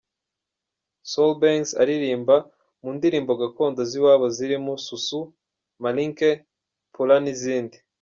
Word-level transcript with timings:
Soul 1.11 1.31
Bang’s 1.41 1.69
aririmba 1.81 2.35
mu 2.81 2.89
ndirimbo 2.97 3.31
gakondo 3.41 3.79
z’iwabo 3.89 4.25
zirimo 4.37 4.73
soussou, 4.85 5.25
malinké, 5.83 6.29
poular 6.93 7.21
n’izindi. 7.23 7.77